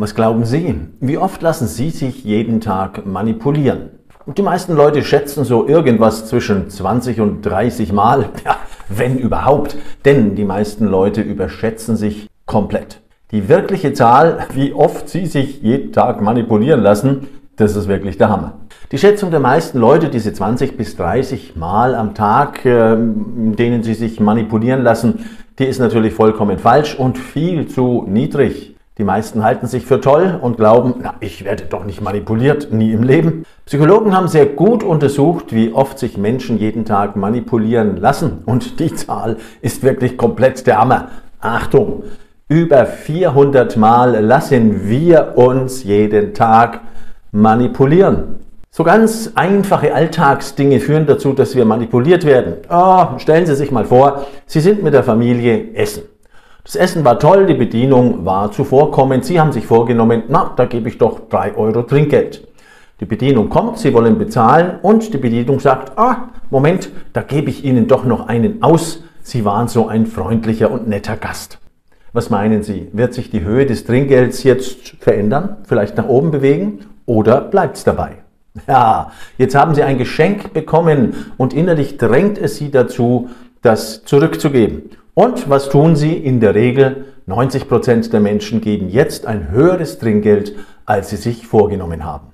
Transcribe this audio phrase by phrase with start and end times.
[0.00, 0.76] Was glauben Sie?
[1.00, 3.90] Wie oft lassen Sie sich jeden Tag manipulieren?
[4.34, 8.56] Die meisten Leute schätzen so irgendwas zwischen 20 und 30 Mal, ja,
[8.88, 9.76] wenn überhaupt,
[10.06, 13.02] denn die meisten Leute überschätzen sich komplett.
[13.30, 17.26] Die wirkliche Zahl, wie oft sie sich jeden Tag manipulieren lassen,
[17.56, 18.54] das ist wirklich der Hammer.
[18.92, 23.92] Die Schätzung der meisten Leute, diese 20 bis 30 Mal am Tag, in denen sie
[23.92, 25.26] sich manipulieren lassen,
[25.58, 28.69] die ist natürlich vollkommen falsch und viel zu niedrig.
[29.00, 32.92] Die meisten halten sich für toll und glauben, na, ich werde doch nicht manipuliert, nie
[32.92, 33.46] im Leben.
[33.64, 38.42] Psychologen haben sehr gut untersucht, wie oft sich Menschen jeden Tag manipulieren lassen.
[38.44, 41.08] Und die Zahl ist wirklich komplett der Hammer.
[41.40, 42.02] Achtung,
[42.46, 46.82] über 400 Mal lassen wir uns jeden Tag
[47.32, 48.36] manipulieren.
[48.70, 52.56] So ganz einfache Alltagsdinge führen dazu, dass wir manipuliert werden.
[52.68, 56.02] Oh, stellen Sie sich mal vor, Sie sind mit der Familie essen.
[56.64, 59.24] Das Essen war toll, die Bedienung war zuvorkommend.
[59.24, 62.46] Sie haben sich vorgenommen, na, da gebe ich doch drei Euro Trinkgeld.
[63.00, 67.64] Die Bedienung kommt, Sie wollen bezahlen und die Bedienung sagt, ah, Moment, da gebe ich
[67.64, 69.02] Ihnen doch noch einen aus.
[69.22, 71.58] Sie waren so ein freundlicher und netter Gast.
[72.12, 72.88] Was meinen Sie?
[72.92, 75.58] Wird sich die Höhe des Trinkgelds jetzt verändern?
[75.64, 76.80] Vielleicht nach oben bewegen?
[77.06, 78.16] Oder bleibt es dabei?
[78.68, 83.30] Ja, jetzt haben Sie ein Geschenk bekommen und innerlich drängt es Sie dazu,
[83.62, 84.90] das zurückzugeben.
[85.20, 86.14] Und was tun sie?
[86.14, 90.54] In der Regel 90 Prozent der Menschen geben jetzt ein höheres Trinkgeld,
[90.86, 92.28] als sie sich vorgenommen haben.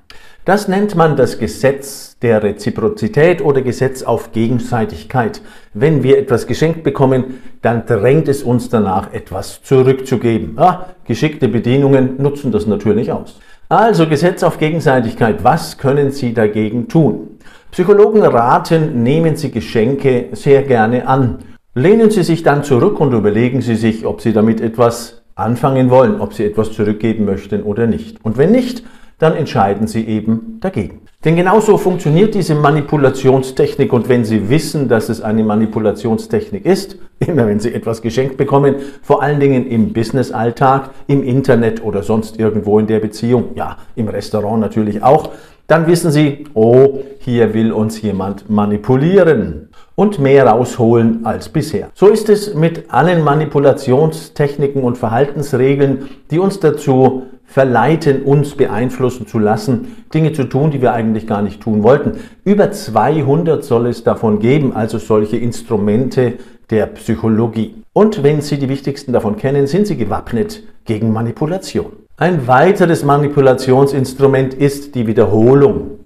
[0.44, 5.42] Das nennt man das Gesetz der Reziprozität oder Gesetz auf Gegenseitigkeit.
[5.74, 10.56] Wenn wir etwas geschenkt bekommen, dann drängt es uns danach, etwas zurückzugeben.
[10.56, 13.40] Ah, geschickte Bedienungen nutzen das natürlich aus.
[13.68, 17.38] Also Gesetz auf Gegenseitigkeit, was können Sie dagegen tun?
[17.72, 21.38] Psychologen raten, nehmen Sie Geschenke sehr gerne an
[21.78, 26.22] Lehnen Sie sich dann zurück und überlegen Sie sich, ob Sie damit etwas anfangen wollen,
[26.22, 28.16] ob Sie etwas zurückgeben möchten oder nicht.
[28.24, 28.82] Und wenn nicht,
[29.18, 31.02] dann entscheiden Sie eben dagegen.
[31.26, 37.46] Denn genauso funktioniert diese Manipulationstechnik und wenn Sie wissen, dass es eine Manipulationstechnik ist, immer
[37.46, 42.78] wenn Sie etwas geschenkt bekommen, vor allen Dingen im Businessalltag, im Internet oder sonst irgendwo
[42.78, 45.28] in der Beziehung, ja, im Restaurant natürlich auch,
[45.66, 51.90] dann wissen Sie, oh, hier will uns jemand manipulieren und mehr rausholen als bisher.
[51.94, 59.38] So ist es mit allen Manipulationstechniken und Verhaltensregeln, die uns dazu verleiten, uns beeinflussen zu
[59.38, 62.18] lassen, Dinge zu tun, die wir eigentlich gar nicht tun wollten.
[62.44, 66.34] Über 200 soll es davon geben, also solche Instrumente
[66.70, 67.82] der Psychologie.
[67.92, 71.92] Und wenn Sie die wichtigsten davon kennen, sind Sie gewappnet gegen Manipulation.
[72.18, 75.98] Ein weiteres Manipulationsinstrument ist die Wiederholung.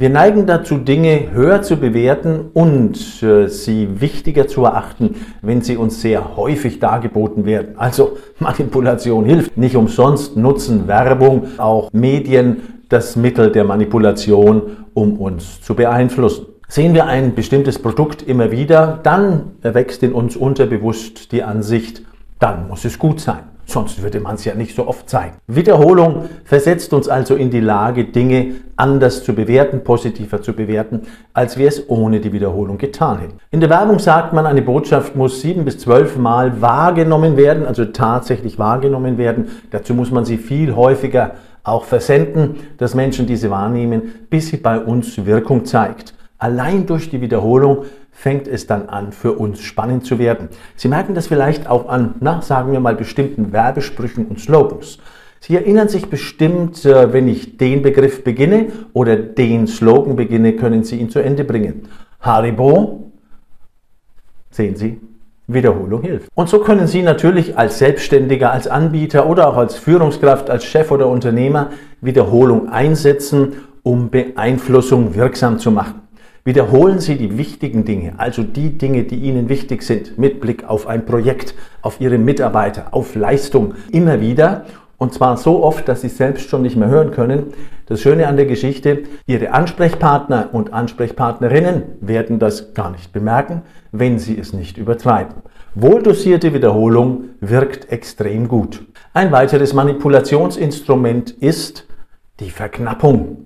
[0.00, 5.76] Wir neigen dazu, Dinge höher zu bewerten und äh, sie wichtiger zu erachten, wenn sie
[5.76, 7.76] uns sehr häufig dargeboten werden.
[7.76, 9.56] Also Manipulation hilft.
[9.56, 14.62] Nicht umsonst nutzen Werbung, auch Medien das Mittel der Manipulation,
[14.94, 16.46] um uns zu beeinflussen.
[16.68, 22.02] Sehen wir ein bestimmtes Produkt immer wieder, dann erwächst in uns unterbewusst die Ansicht,
[22.38, 23.42] dann muss es gut sein.
[23.70, 25.34] Sonst würde man es ja nicht so oft zeigen.
[25.46, 31.02] Wiederholung versetzt uns also in die Lage, Dinge anders zu bewerten, positiver zu bewerten,
[31.34, 33.38] als wir es ohne die Wiederholung getan hätten.
[33.50, 37.84] In der Werbung sagt man, eine Botschaft muss sieben bis zwölf Mal wahrgenommen werden, also
[37.84, 39.48] tatsächlich wahrgenommen werden.
[39.70, 44.78] Dazu muss man sie viel häufiger auch versenden, dass Menschen diese wahrnehmen, bis sie bei
[44.80, 46.14] uns Wirkung zeigt.
[46.38, 47.84] Allein durch die Wiederholung
[48.18, 50.48] fängt es dann an, für uns spannend zu werden.
[50.74, 54.98] Sie merken das vielleicht auch an, na, sagen wir mal, bestimmten Werbesprüchen und Slogans.
[55.38, 60.82] Sie erinnern sich bestimmt, äh, wenn ich den Begriff beginne oder den Slogan beginne, können
[60.82, 61.82] Sie ihn zu Ende bringen.
[62.20, 63.12] Haribo,
[64.50, 65.00] sehen Sie,
[65.46, 66.28] Wiederholung hilft.
[66.34, 70.90] Und so können Sie natürlich als Selbstständiger, als Anbieter oder auch als Führungskraft, als Chef
[70.90, 73.52] oder Unternehmer Wiederholung einsetzen,
[73.84, 76.07] um Beeinflussung wirksam zu machen.
[76.48, 80.86] Wiederholen Sie die wichtigen Dinge, also die Dinge, die Ihnen wichtig sind, mit Blick auf
[80.86, 84.64] ein Projekt, auf Ihre Mitarbeiter, auf Leistung, immer wieder.
[84.96, 87.52] Und zwar so oft, dass Sie selbst schon nicht mehr hören können.
[87.84, 93.60] Das Schöne an der Geschichte, Ihre Ansprechpartner und Ansprechpartnerinnen werden das gar nicht bemerken,
[93.92, 95.42] wenn Sie es nicht übertreiben.
[95.74, 98.86] Wohldosierte Wiederholung wirkt extrem gut.
[99.12, 101.86] Ein weiteres Manipulationsinstrument ist
[102.40, 103.44] die Verknappung.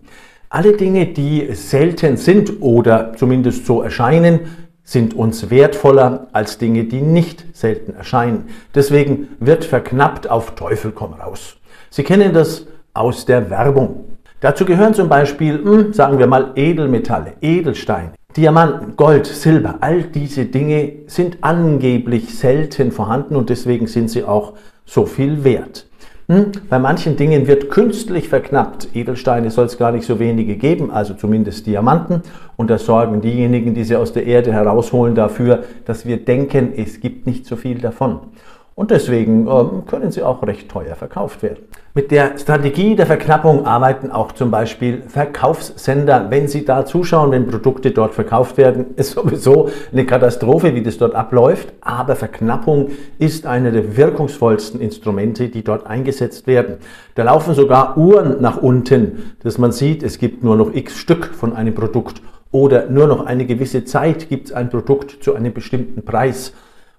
[0.55, 4.41] Alle Dinge, die selten sind oder zumindest so erscheinen,
[4.85, 8.51] sind uns wertvoller als Dinge, die nicht selten erscheinen.
[8.75, 11.57] Deswegen wird verknappt auf Teufel komm raus.
[11.89, 14.05] Sie kennen das aus der Werbung.
[14.41, 19.77] Dazu gehören zum Beispiel, hm, sagen wir mal, Edelmetalle, Edelsteine, Diamanten, Gold, Silber.
[19.81, 24.53] All diese Dinge sind angeblich selten vorhanden und deswegen sind sie auch
[24.85, 25.87] so viel wert.
[26.33, 28.97] Hm, bei manchen Dingen wird künstlich verknappt.
[28.97, 32.23] Edelsteine soll es gar nicht so wenige geben, also zumindest Diamanten.
[32.57, 37.01] Und da sorgen diejenigen, die sie aus der Erde herausholen, dafür, dass wir denken, es
[37.01, 38.21] gibt nicht so viel davon.
[38.75, 41.65] Und deswegen ähm, können sie auch recht teuer verkauft werden.
[41.95, 46.29] Mit der Strategie der Verknappung arbeiten auch zum Beispiel Verkaufssender.
[46.31, 50.97] Wenn Sie da zuschauen, wenn Produkte dort verkauft werden, ist sowieso eine Katastrophe, wie das
[50.97, 51.71] dort abläuft.
[51.83, 56.77] Aber Verknappung ist eine der wirkungsvollsten Instrumente, die dort eingesetzt werden.
[57.15, 61.27] Da laufen sogar Uhren nach unten, dass man sieht, es gibt nur noch x Stück
[61.27, 62.23] von einem Produkt
[62.53, 66.55] oder nur noch eine gewisse Zeit gibt es ein Produkt zu einem bestimmten Preis.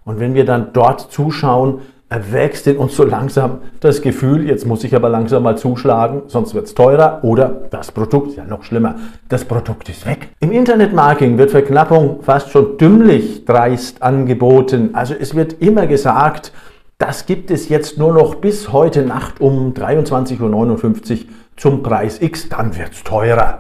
[0.06, 1.82] Und wenn wir dann dort zuschauen,
[2.14, 6.54] erwächst in uns so langsam das Gefühl, jetzt muss ich aber langsam mal zuschlagen, sonst
[6.54, 8.96] wird es teurer oder das Produkt, ja noch schlimmer,
[9.30, 10.30] das Produkt ist weg.
[10.40, 14.92] Im Internetmarketing wird Verknappung fast schon dümmlich dreist angeboten.
[14.94, 16.52] Also es wird immer gesagt,
[17.00, 21.18] das gibt es jetzt nur noch bis heute Nacht um 23.59 Uhr
[21.58, 23.60] zum Preis X, dann wird es teurer.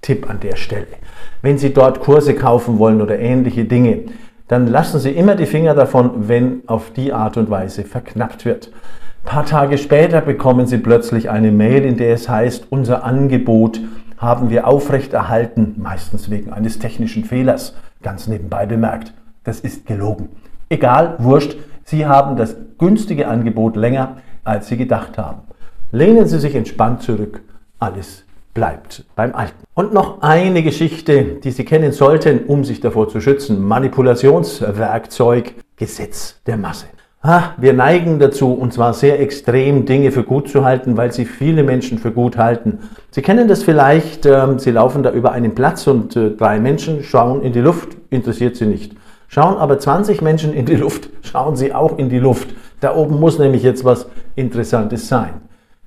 [0.00, 0.86] Tipp an der Stelle.
[1.42, 4.04] Wenn Sie dort Kurse kaufen wollen oder ähnliche Dinge,
[4.48, 8.70] dann lassen Sie immer die Finger davon, wenn auf die Art und Weise verknappt wird.
[9.24, 13.80] Ein paar Tage später bekommen Sie plötzlich eine Mail, in der es heißt, unser Angebot
[14.18, 19.14] haben wir aufrechterhalten, meistens wegen eines technischen Fehlers, ganz nebenbei bemerkt.
[19.44, 20.28] Das ist gelogen.
[20.68, 25.42] Egal, wurscht, Sie haben das günstige Angebot länger, als Sie gedacht haben.
[25.90, 27.42] Lehnen Sie sich entspannt zurück,
[27.78, 28.23] alles
[28.54, 29.64] bleibt beim Alten.
[29.74, 33.62] Und noch eine Geschichte, die Sie kennen sollten, um sich davor zu schützen.
[33.62, 36.86] Manipulationswerkzeug, Gesetz der Masse.
[37.26, 41.24] Ah, wir neigen dazu, und zwar sehr extrem, Dinge für gut zu halten, weil sie
[41.24, 42.80] viele Menschen für gut halten.
[43.10, 47.02] Sie kennen das vielleicht, äh, Sie laufen da über einen Platz und äh, drei Menschen
[47.02, 48.92] schauen in die Luft, interessiert sie nicht.
[49.26, 52.48] Schauen aber 20 Menschen in die Luft, schauen sie auch in die Luft.
[52.80, 55.40] Da oben muss nämlich jetzt was Interessantes sein.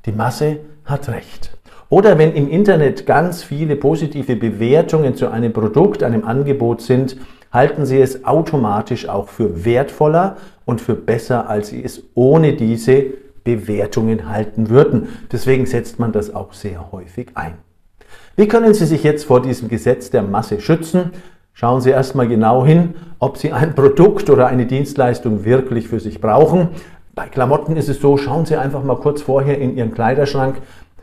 [0.08, 1.57] Die Masse hat recht.
[1.90, 7.16] Oder wenn im Internet ganz viele positive Bewertungen zu einem Produkt, einem Angebot sind,
[7.52, 10.36] halten Sie es automatisch auch für wertvoller
[10.66, 13.06] und für besser, als Sie es ohne diese
[13.46, 15.08] Bewertungen halten würden.
[15.32, 17.54] Deswegen setzt man das auch sehr häufig ein.
[18.36, 21.12] Wie können Sie sich jetzt vor diesem Gesetz der Masse schützen?
[21.54, 26.20] Schauen Sie erstmal genau hin, ob Sie ein Produkt oder eine Dienstleistung wirklich für sich
[26.20, 26.68] brauchen.
[27.16, 30.58] Bei Klamotten ist es so, schauen Sie einfach mal kurz vorher in Ihren Kleiderschrank,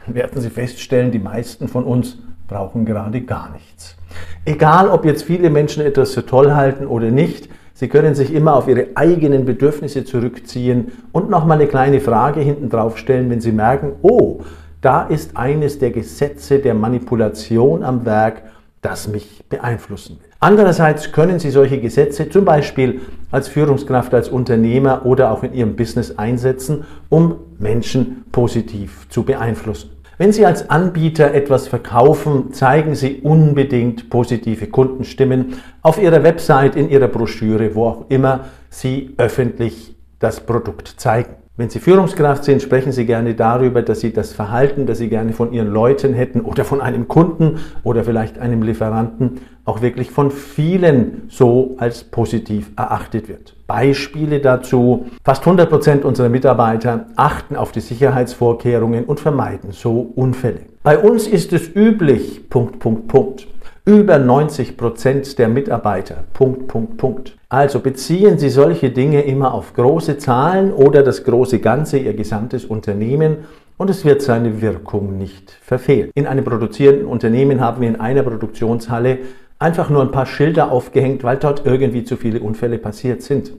[0.07, 3.97] werden Sie feststellen, die meisten von uns brauchen gerade gar nichts.
[4.45, 8.55] Egal, ob jetzt viele Menschen etwas für toll halten oder nicht, Sie können sich immer
[8.55, 13.51] auf Ihre eigenen Bedürfnisse zurückziehen und nochmal eine kleine Frage hinten drauf stellen, wenn Sie
[13.51, 14.43] merken, oh,
[14.81, 18.43] da ist eines der Gesetze der Manipulation am Werk,
[18.81, 20.29] das mich beeinflussen will.
[20.39, 23.01] Andererseits können Sie solche Gesetze zum Beispiel
[23.31, 29.94] als Führungskraft, als Unternehmer oder auch in Ihrem Business einsetzen, um Menschen positiv zu beeinflussen.
[30.17, 36.89] Wenn Sie als Anbieter etwas verkaufen, zeigen Sie unbedingt positive Kundenstimmen auf Ihrer Website, in
[36.89, 41.44] Ihrer Broschüre, wo auch immer Sie öffentlich das Produkt zeigen.
[41.57, 45.33] Wenn Sie Führungskraft sind, sprechen Sie gerne darüber, dass Sie das Verhalten, das Sie gerne
[45.33, 50.33] von Ihren Leuten hätten oder von einem Kunden oder vielleicht einem Lieferanten auch wirklich von
[50.33, 53.55] vielen so als positiv erachtet wird.
[53.69, 55.07] Beispiele dazu.
[55.23, 60.63] Fast 100 Prozent unserer Mitarbeiter achten auf die Sicherheitsvorkehrungen und vermeiden so Unfälle.
[60.83, 63.47] Bei uns ist es üblich, Punkt, Punkt, Punkt.
[63.87, 66.25] Über 90 Prozent der Mitarbeiter.
[66.33, 67.37] Punkt, Punkt, Punkt.
[67.51, 72.65] Also beziehen Sie solche Dinge immer auf große Zahlen oder das große Ganze, Ihr gesamtes
[72.65, 73.45] Unternehmen
[73.77, 76.11] und es wird seine Wirkung nicht verfehlen.
[76.15, 79.19] In einem produzierenden Unternehmen haben wir in einer Produktionshalle
[79.59, 83.53] einfach nur ein paar Schilder aufgehängt, weil dort irgendwie zu viele Unfälle passiert sind.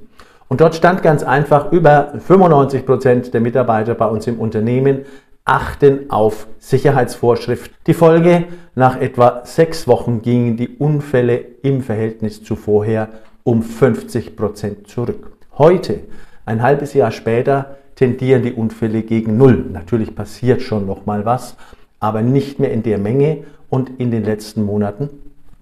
[0.47, 5.05] Und dort stand ganz einfach, über 95 Prozent der Mitarbeiter bei uns im Unternehmen
[5.45, 7.75] achten auf Sicherheitsvorschriften.
[7.85, 13.09] Die Folge, nach etwa sechs Wochen gingen die Unfälle im Verhältnis zu vorher
[13.43, 15.31] um 50 Prozent zurück.
[15.57, 15.99] Heute,
[16.45, 19.65] ein halbes Jahr später, tendieren die Unfälle gegen Null.
[19.71, 21.55] Natürlich passiert schon noch mal was,
[21.99, 25.09] aber nicht mehr in der Menge und in den letzten Monaten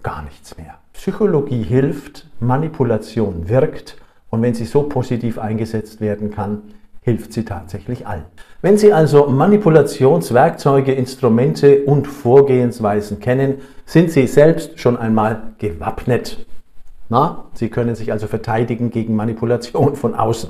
[0.02, 0.78] gar nichts mehr.
[0.94, 3.96] Psychologie hilft, Manipulation wirkt
[4.30, 6.62] und wenn sie so positiv eingesetzt werden kann,
[7.04, 8.24] hilft sie tatsächlich allen.
[8.62, 16.46] Wenn Sie also Manipulationswerkzeuge, Instrumente und Vorgehensweisen kennen, sind Sie selbst schon einmal gewappnet.
[17.10, 20.48] Na, Sie können sich also verteidigen gegen Manipulation von außen.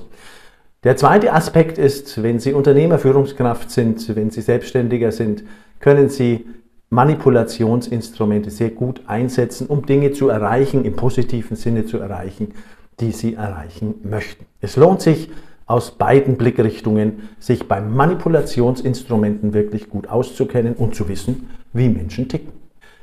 [0.84, 5.42] Der zweite Aspekt ist, wenn Sie Unternehmer, Führungskraft sind, wenn Sie Selbstständiger sind,
[5.80, 6.46] können Sie
[6.90, 12.54] Manipulationsinstrumente sehr gut einsetzen, um Dinge zu erreichen, im positiven Sinne zu erreichen,
[13.00, 14.46] die Sie erreichen möchten.
[14.60, 15.30] Es lohnt sich,
[15.66, 22.52] aus beiden Blickrichtungen, sich bei Manipulationsinstrumenten wirklich gut auszukennen und zu wissen, wie Menschen ticken.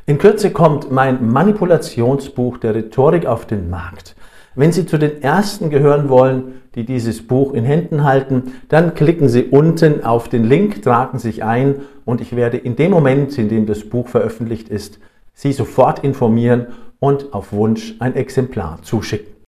[0.06, 4.16] In Kürze kommt mein Manipulationsbuch der Rhetorik auf den Markt.
[4.56, 9.30] Wenn Sie zu den ersten gehören wollen, die dieses Buch in Händen halten, dann klicken
[9.30, 11.76] Sie unten auf den Link, tragen sich ein
[12.06, 15.00] und ich werde in dem Moment, in dem das Buch veröffentlicht ist,
[15.34, 16.68] Sie sofort informieren
[17.00, 19.31] und auf Wunsch ein Exemplar zuschicken.